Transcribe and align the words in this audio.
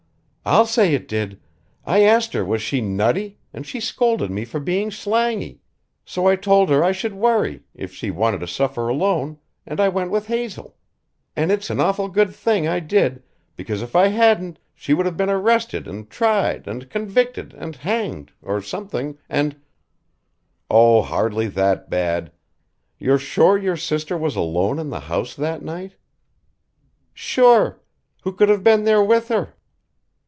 "I'll 0.43 0.65
say 0.65 0.95
it 0.95 1.07
did. 1.07 1.39
I 1.85 2.01
asked 2.01 2.33
her 2.33 2.43
was 2.43 2.63
she 2.63 2.81
nutty 2.81 3.37
and 3.53 3.63
she 3.63 3.79
scolded 3.79 4.31
me 4.31 4.43
for 4.43 4.59
being 4.59 4.89
slangy. 4.89 5.61
So 6.03 6.25
I 6.25 6.35
told 6.35 6.69
her 6.71 6.83
I 6.83 6.91
should 6.93 7.13
worry 7.13 7.61
if 7.75 7.93
she 7.93 8.09
wanted 8.09 8.39
to 8.39 8.47
suffer 8.47 8.87
alone, 8.87 9.37
and 9.67 9.79
I 9.79 9.87
went 9.87 10.09
with 10.09 10.25
Hazel. 10.27 10.75
And 11.35 11.51
it's 11.51 11.69
an 11.69 11.79
awful 11.79 12.07
good 12.09 12.33
thing 12.33 12.67
I 12.67 12.79
did, 12.79 13.21
because 13.55 13.83
if 13.83 13.95
I 13.95 14.07
hadn't 14.07 14.57
she 14.73 14.95
would 14.95 15.05
have 15.05 15.15
been 15.15 15.29
arrested 15.29 15.87
and 15.87 16.09
tried 16.09 16.67
and 16.67 16.89
convicted 16.89 17.53
and 17.53 17.75
hanged 17.75 18.31
or 18.41 18.63
something, 18.63 19.19
and" 19.29 19.61
"Oh! 20.71 21.03
hardly 21.03 21.49
that 21.49 21.87
bad. 21.87 22.31
You're 22.97 23.19
sure 23.19 23.59
your 23.59 23.77
sister 23.77 24.17
was 24.17 24.35
alone 24.35 24.79
in 24.79 24.89
the 24.89 25.01
house 25.01 25.35
that 25.35 25.61
night?" 25.61 25.97
"Sure. 27.13 27.79
Who 28.23 28.33
could 28.33 28.49
have 28.49 28.63
been 28.63 28.85
there 28.85 29.03
with 29.03 29.27
her?" 29.27 29.53